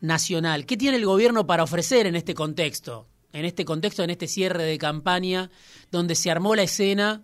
nacional. 0.01 0.65
¿Qué 0.65 0.77
tiene 0.77 0.97
el 0.97 1.05
gobierno 1.05 1.47
para 1.47 1.63
ofrecer 1.63 2.05
en 2.05 2.15
este 2.15 2.35
contexto? 2.35 3.07
En 3.33 3.45
este 3.45 3.65
contexto, 3.65 4.03
en 4.03 4.09
este 4.09 4.27
cierre 4.27 4.63
de 4.63 4.77
campaña, 4.77 5.49
donde 5.91 6.15
se 6.15 6.29
armó 6.29 6.55
la 6.55 6.63
escena 6.63 7.23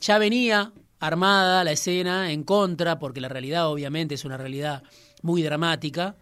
ya 0.00 0.18
venía 0.18 0.72
armada 1.06 1.64
la 1.64 1.72
escena 1.72 2.30
en 2.32 2.44
contra, 2.44 2.98
porque 2.98 3.20
la 3.20 3.28
realidad 3.28 3.68
obviamente 3.68 4.14
es 4.14 4.24
una 4.24 4.36
realidad 4.36 4.82
muy 5.22 5.42
dramática, 5.42 6.16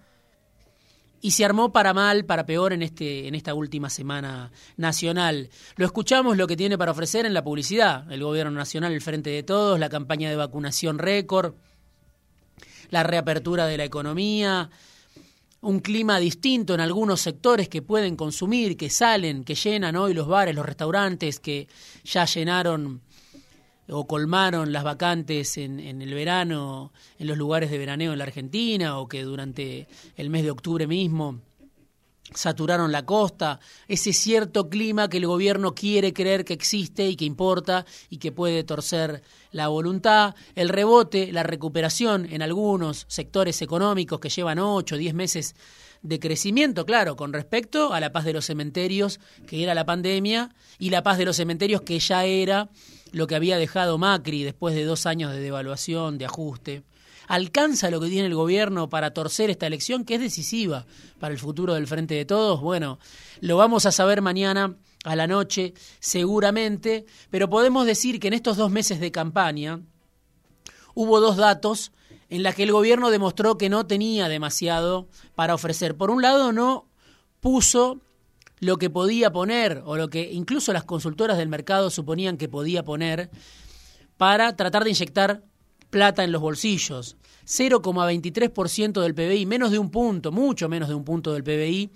y 1.25 1.31
se 1.31 1.45
armó 1.45 1.73
para 1.73 1.95
mal, 1.95 2.25
para 2.25 2.45
peor 2.45 2.73
en, 2.73 2.83
este, 2.83 3.29
en 3.29 3.37
esta 3.37 3.55
última 3.55 3.89
semana 3.89 4.51
nacional. 4.77 5.51
Lo 5.77 5.87
escuchamos 5.87 6.37
lo 6.37 6.49
que 6.49 6.57
tiene 6.57 6.77
para 6.77 6.91
ofrecer 6.91 7.27
en 7.27 7.33
la 7.33 7.45
publicidad, 7.45 8.11
el 8.11 8.25
gobierno 8.25 8.51
nacional, 8.51 8.93
el 8.93 9.01
Frente 9.01 9.31
de 9.31 9.45
Todos, 9.45 9.79
la 9.79 9.89
campaña 9.89 10.29
de 10.29 10.35
vacunación 10.35 10.99
récord, 10.99 11.55
la 12.91 13.05
reapertura 13.05 13.67
de 13.67 13.77
la 13.77 13.85
economía, 13.85 14.69
un 15.61 15.79
clima 15.79 16.19
distinto 16.19 16.75
en 16.75 16.81
algunos 16.81 17.21
sectores 17.21 17.69
que 17.69 17.83
pueden 17.83 18.17
consumir, 18.17 18.77
que 18.77 18.91
salen, 18.91 19.45
que 19.45 19.55
llenan 19.55 19.95
hoy 19.95 20.15
los 20.15 20.27
bares, 20.27 20.57
los 20.57 20.67
restaurantes, 20.67 21.39
que 21.39 21.69
ya 22.03 22.25
llenaron 22.25 23.01
o 23.89 24.07
colmaron 24.07 24.73
las 24.73 24.85
vacantes 24.85 25.59
en, 25.59 25.81
en, 25.81 26.03
el 26.03 26.15
verano 26.15 26.93
en 27.19 27.27
los 27.27 27.37
lugares 27.37 27.71
de 27.71 27.79
veraneo 27.79 28.12
en 28.12 28.19
la 28.19 28.25
Argentina 28.25 28.99
o 28.99 29.09
que 29.09 29.23
durante 29.23 29.89
el 30.17 30.31
mes 30.31 30.45
de 30.45 30.51
octubre 30.51 30.87
mismo 30.87 31.41
saturaron 32.35 32.93
la 32.93 33.05
costa, 33.05 33.61
ese 33.89 34.12
cierto 34.12 34.69
clima 34.69 35.09
que 35.09 35.19
el 35.19 35.27
gobierno 35.27 35.75
quiere 35.75 36.12
creer 36.12 36.45
que 36.45 36.55
existe 36.55 37.07
y 37.09 37.17
que 37.17 37.25
importa 37.25 37.85
y 38.09 38.19
que 38.19 38.33
puede 38.33 38.65
torcer 38.65 39.23
la 39.51 39.69
voluntad, 39.69 40.35
el 40.55 40.69
rebote, 40.69 41.33
la 41.33 41.43
recuperación 41.43 42.27
en 42.31 42.43
algunos 42.43 43.05
sectores 43.09 43.61
económicos 43.62 44.21
que 44.21 44.31
llevan 44.31 44.59
ocho 44.59 44.95
o 44.95 44.99
10 44.99 45.15
meses 45.15 45.55
de 46.02 46.18
crecimiento, 46.18 46.85
claro, 46.85 47.16
con 47.16 47.32
respecto 47.32 47.92
a 47.92 48.00
la 48.00 48.12
paz 48.12 48.25
de 48.25 48.32
los 48.32 48.47
cementerios, 48.47 49.21
que 49.47 49.62
era 49.62 49.75
la 49.75 49.87
pandemia, 49.87 50.54
y 50.78 50.90
la 50.90 51.02
paz 51.02 51.18
de 51.18 51.25
los 51.25 51.37
cementerios, 51.37 51.82
que 51.82 51.99
ya 51.99 52.25
era 52.25 52.68
lo 53.12 53.26
que 53.26 53.37
había 53.37 53.56
dejado 53.59 53.99
Macri 53.99 54.42
después 54.42 54.75
de 54.75 54.85
dos 54.85 55.06
años 55.06 55.32
de 55.32 55.40
devaluación, 55.40 56.18
de 56.18 56.25
ajuste. 56.25 56.82
¿Alcanza 57.28 57.90
lo 57.90 58.00
que 58.00 58.09
tiene 58.09 58.26
el 58.26 58.35
gobierno 58.35 58.88
para 58.88 59.14
torcer 59.14 59.49
esta 59.49 59.66
elección, 59.66 60.04
que 60.04 60.16
es 60.16 60.21
decisiva 60.21 60.87
para 61.21 61.32
el 61.32 61.38
futuro 61.38 61.75
del 61.75 61.87
Frente 61.87 62.14
de 62.14 62.25
Todos? 62.25 62.61
Bueno, 62.61 62.99
lo 63.40 63.56
vamos 63.56 63.87
a 63.87 63.92
saber 63.92 64.23
mañana 64.23 64.76
a 65.04 65.16
la 65.16 65.26
noche, 65.26 65.75
seguramente, 66.00 67.06
pero 67.30 67.49
podemos 67.49 67.87
decir 67.87 68.18
que 68.18 68.28
en 68.28 68.35
estos 68.35 68.56
dos 68.56 68.71
meses 68.71 68.99
de 69.00 69.12
campaña 69.12 69.80
hubo 70.94 71.21
dos 71.21 71.37
datos 71.37 71.92
en 72.33 72.43
la 72.43 72.55
que 72.55 72.62
el 72.62 72.73
gobierno 72.73 73.11
demostró 73.11 73.59
que 73.59 73.69
no 73.69 73.87
tenía 73.87 74.27
demasiado 74.27 75.07
para 75.35 75.55
ofrecer. 75.55 75.99
Por 75.99 76.11
un 76.11 76.23
lado, 76.23 76.51
no 76.51 76.89
puso 77.41 78.01
lo 78.59 78.79
que 78.79 78.89
podía 78.89 79.31
poner, 79.31 79.83
o 79.85 79.99
lo 79.99 80.09
que 80.09 80.33
incluso 80.33 80.73
las 80.73 80.85
consultoras 80.85 81.37
del 81.37 81.51
mercado 81.51 81.91
suponían 81.91 82.39
que 82.39 82.49
podía 82.49 82.85
poner, 82.85 83.29
para 84.17 84.57
tratar 84.57 84.83
de 84.85 84.91
inyectar 84.91 85.45
plata 85.91 86.25
en 86.25 86.33
los 86.33 86.41
bolsillos. 86.41 87.19
0,23% 87.45 89.03
del 89.03 89.15
PBI, 89.15 89.45
menos 89.45 89.71
de 89.71 89.79
un 89.79 89.91
punto, 89.91 90.33
mucho 90.33 90.71
menos 90.71 90.89
de 90.89 90.95
un 90.95 91.05
punto 91.05 91.35
del 91.35 91.45
PBI, 91.45 91.91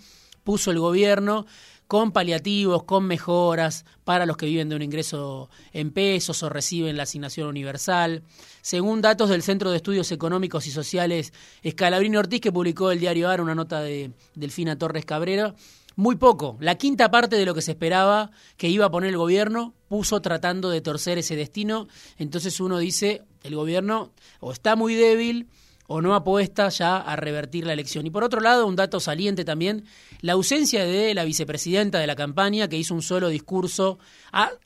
puso 0.44 0.70
el 0.70 0.78
gobierno 0.78 1.46
con 1.86 2.12
paliativos, 2.12 2.84
con 2.84 3.06
mejoras 3.06 3.84
para 4.04 4.26
los 4.26 4.36
que 4.36 4.46
viven 4.46 4.68
de 4.68 4.76
un 4.76 4.82
ingreso 4.82 5.48
en 5.72 5.90
pesos 5.90 6.42
o 6.42 6.48
reciben 6.48 6.96
la 6.96 7.04
asignación 7.04 7.48
universal. 7.48 8.22
Según 8.60 9.00
datos 9.02 9.28
del 9.28 9.42
Centro 9.42 9.70
de 9.70 9.76
Estudios 9.76 10.10
Económicos 10.12 10.66
y 10.66 10.70
Sociales 10.70 11.32
Escalabrini 11.62 12.16
Ortiz, 12.16 12.40
que 12.40 12.52
publicó 12.52 12.90
el 12.90 13.00
diario 13.00 13.28
AR 13.28 13.40
una 13.40 13.54
nota 13.54 13.80
de 13.80 14.10
Delfina 14.34 14.78
Torres 14.78 15.04
Cabrera, 15.04 15.54
muy 15.96 16.16
poco. 16.16 16.56
La 16.60 16.76
quinta 16.76 17.10
parte 17.10 17.36
de 17.36 17.46
lo 17.46 17.54
que 17.54 17.62
se 17.62 17.72
esperaba 17.72 18.30
que 18.56 18.68
iba 18.68 18.84
a 18.86 18.90
poner 18.90 19.10
el 19.10 19.16
gobierno 19.16 19.74
puso 19.88 20.20
tratando 20.20 20.68
de 20.68 20.82
torcer 20.82 21.18
ese 21.18 21.36
destino. 21.36 21.88
Entonces 22.18 22.60
uno 22.60 22.78
dice, 22.78 23.22
el 23.42 23.54
gobierno 23.54 24.12
o 24.40 24.52
está 24.52 24.76
muy 24.76 24.94
débil 24.94 25.48
o 25.86 26.00
no 26.00 26.14
apuesta 26.14 26.68
ya 26.68 26.96
a 26.96 27.16
revertir 27.16 27.66
la 27.66 27.72
elección. 27.72 28.06
Y 28.06 28.10
por 28.10 28.24
otro 28.24 28.40
lado, 28.40 28.66
un 28.66 28.76
dato 28.76 29.00
saliente 29.00 29.44
también, 29.44 29.84
la 30.20 30.32
ausencia 30.32 30.84
de 30.84 31.14
la 31.14 31.24
vicepresidenta 31.24 31.98
de 31.98 32.06
la 32.06 32.16
campaña, 32.16 32.68
que 32.68 32.78
hizo 32.78 32.94
un 32.94 33.02
solo 33.02 33.28
discurso 33.28 33.98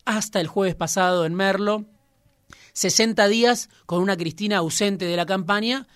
hasta 0.04 0.40
el 0.40 0.46
jueves 0.46 0.74
pasado 0.74 1.24
en 1.24 1.34
Merlo, 1.34 1.86
60 2.72 3.28
días 3.28 3.68
con 3.86 4.02
una 4.02 4.16
Cristina 4.16 4.58
ausente 4.58 5.04
de 5.04 5.16
la 5.16 5.26
campaña, 5.26 5.86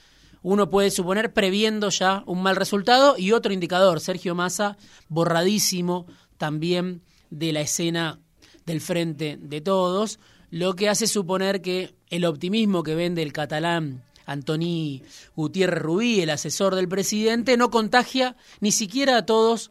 uno 0.43 0.69
puede 0.69 0.91
suponer 0.91 1.33
previendo 1.33 1.89
ya 1.89 2.23
un 2.27 2.43
mal 2.43 2.57
resultado 2.57 3.17
y 3.17 3.33
otro 3.33 3.53
indicador, 3.53 4.01
Sergio 4.01 4.35
Massa, 4.35 4.77
borradísimo 5.09 6.07
también 6.37 7.03
de 7.31 7.53
la 7.53 7.63
escena 7.63 8.21
del 8.67 8.81
frente 8.83 9.39
de 9.41 9.61
todos, 9.63 10.19
lo 10.51 10.77
que 10.77 10.89
hace 10.89 11.07
suponer 11.07 11.63
que 11.63 11.95
el 12.11 12.27
optimismo 12.27 12.83
que 12.83 12.95
vende 12.95 13.23
el 13.23 13.33
catalán 13.33 14.05
Antoni 14.27 15.03
Gutiérrez 15.37 15.83
Rubí, 15.83 16.21
el 16.21 16.31
asesor 16.31 16.75
del 16.75 16.89
presidente, 16.89 17.57
no 17.57 17.71
contagia 17.71 18.37
ni 18.61 18.73
siquiera 18.73 19.19
a 19.19 19.27
todos 19.27 19.71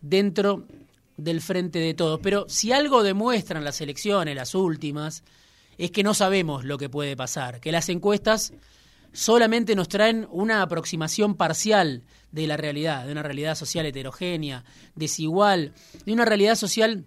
dentro 0.00 0.66
del 1.16 1.40
frente 1.40 1.78
de 1.78 1.94
todos. 1.94 2.20
Pero 2.22 2.46
si 2.48 2.72
algo 2.72 3.02
demuestran 3.02 3.64
las 3.64 3.80
elecciones, 3.80 4.34
las 4.34 4.54
últimas, 4.54 5.24
es 5.78 5.90
que 5.90 6.02
no 6.02 6.14
sabemos 6.14 6.64
lo 6.64 6.78
que 6.78 6.88
puede 6.88 7.16
pasar, 7.16 7.60
que 7.60 7.72
las 7.72 7.88
encuestas 7.88 8.52
solamente 9.12 9.76
nos 9.76 9.88
traen 9.88 10.26
una 10.30 10.60
aproximación 10.60 11.34
parcial 11.36 12.02
de 12.32 12.46
la 12.46 12.56
realidad, 12.56 13.06
de 13.06 13.12
una 13.12 13.22
realidad 13.22 13.54
social 13.54 13.86
heterogénea, 13.86 14.64
desigual, 14.96 15.72
de 16.04 16.12
una 16.12 16.24
realidad 16.24 16.56
social 16.56 17.06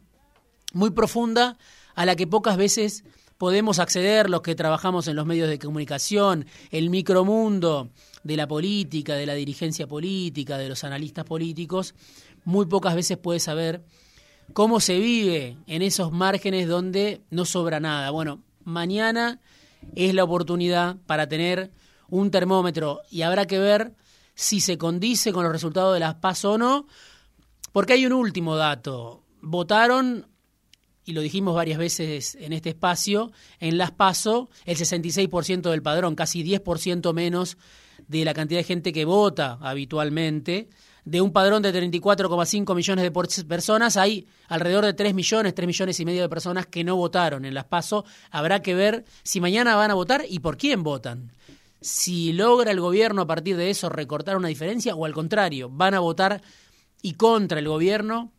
muy 0.74 0.92
profunda 0.92 1.58
a 1.96 2.06
la 2.06 2.16
que 2.16 2.28
pocas 2.28 2.58
veces 2.58 3.04
podemos 3.38 3.80
acceder 3.80 4.30
los 4.30 4.42
que 4.42 4.56
trabajamos 4.56 5.08
en 5.08 5.16
los 5.16 5.26
medios 5.26 5.50
de 5.50 5.60
comunicación, 5.60 6.46
el 6.72 6.90
micromundo 6.90 7.90
de 8.24 8.38
la 8.38 8.48
política, 8.48 9.16
de 9.16 9.26
la 9.26 9.34
dirigencia 9.34 9.88
política, 9.88 10.58
de 10.58 10.70
los 10.70 10.84
analistas 10.84 11.26
políticos, 11.26 11.94
muy 12.46 12.66
pocas 12.66 12.96
veces 12.96 13.18
puede 13.18 13.40
saber 13.40 13.84
cómo 14.54 14.80
se 14.80 15.00
vive 15.00 15.58
en 15.68 15.82
esos 15.82 16.12
márgenes 16.12 16.68
donde 16.68 17.22
no 17.30 17.46
sobra 17.46 17.80
nada. 17.80 18.10
Bueno, 18.12 18.44
mañana 18.64 19.40
es 19.96 20.14
la 20.14 20.24
oportunidad 20.24 20.98
para 21.06 21.28
tener 21.28 21.72
un 22.10 22.32
termómetro 22.32 23.02
y 23.12 23.22
habrá 23.22 23.46
que 23.46 23.60
ver 23.60 23.94
si 24.34 24.62
se 24.62 24.78
condice 24.78 25.34
con 25.34 25.44
los 25.44 25.52
resultados 25.52 25.94
de 25.94 26.00
las 26.00 26.16
PASO 26.16 26.54
o 26.54 26.58
no, 26.58 26.88
porque 27.72 27.94
hay 27.94 28.06
un 28.06 28.14
último 28.14 28.56
dato. 28.56 29.24
Votaron 29.42 30.28
y 31.08 31.14
lo 31.14 31.22
dijimos 31.22 31.56
varias 31.56 31.80
veces 31.80 32.36
en 32.36 32.52
este 32.52 32.70
espacio, 32.70 33.32
en 33.62 33.78
Las 33.78 33.92
Paso 33.92 34.50
el 34.66 34.76
66% 34.76 35.72
del 35.72 35.82
padrón, 35.82 36.16
casi 36.16 36.44
10% 36.44 37.14
menos 37.14 37.58
de 38.10 38.26
la 38.26 38.34
cantidad 38.34 38.60
de 38.60 38.66
gente 38.66 38.92
que 38.92 39.06
vota 39.06 39.58
habitualmente. 39.62 40.68
De 41.06 41.22
un 41.22 41.32
padrón 41.32 41.64
de 41.64 41.74
34,5 41.74 42.76
millones 42.76 43.04
de 43.04 43.46
personas, 43.46 43.96
hay 43.96 44.28
alrededor 44.50 44.84
de 44.84 44.94
3 44.94 45.14
millones, 45.14 45.56
3 45.56 45.66
millones 45.66 45.98
y 46.02 46.04
medio 46.04 46.22
de 46.24 46.28
personas 46.28 46.68
que 46.68 46.84
no 46.84 46.98
votaron 46.98 47.46
en 47.46 47.54
Las 47.54 47.64
Paso. 47.64 48.04
Habrá 48.30 48.62
que 48.62 48.76
ver 48.76 49.06
si 49.24 49.40
mañana 49.40 49.78
van 49.78 49.92
a 49.92 49.94
votar 49.94 50.26
y 50.28 50.40
por 50.40 50.58
quién 50.58 50.84
votan. 50.84 51.32
Si 51.80 52.34
logra 52.34 52.72
el 52.72 52.82
gobierno 52.82 53.22
a 53.22 53.28
partir 53.28 53.56
de 53.56 53.70
eso 53.70 53.88
recortar 53.88 54.36
una 54.36 54.50
diferencia 54.50 54.94
o 54.94 55.06
al 55.06 55.14
contrario, 55.14 55.70
van 55.70 55.94
a 55.94 56.02
votar 56.02 56.42
y 57.02 57.14
contra 57.14 57.60
el 57.60 57.70
gobierno 57.70 58.34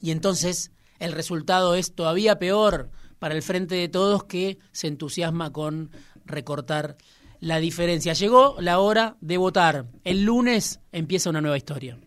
y 0.00 0.10
entonces 0.10 0.70
el 1.02 1.10
resultado 1.10 1.74
es 1.74 1.94
todavía 1.94 2.38
peor 2.38 2.88
para 3.18 3.34
el 3.34 3.42
frente 3.42 3.74
de 3.74 3.88
todos 3.88 4.22
que 4.22 4.58
se 4.70 4.86
entusiasma 4.86 5.52
con 5.52 5.90
recortar 6.24 6.96
la 7.40 7.58
diferencia. 7.58 8.12
Llegó 8.12 8.54
la 8.60 8.78
hora 8.78 9.16
de 9.20 9.36
votar. 9.36 9.86
El 10.04 10.22
lunes 10.22 10.78
empieza 10.92 11.30
una 11.30 11.40
nueva 11.40 11.56
historia. 11.56 11.98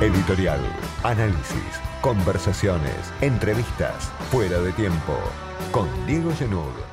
Editorial, 0.00 0.60
análisis, 1.02 1.80
conversaciones, 2.00 3.12
entrevistas, 3.20 4.10
fuera 4.30 4.58
de 4.62 4.72
tiempo, 4.72 5.18
con 5.70 5.86
Diego 6.06 6.34
Genud. 6.34 6.89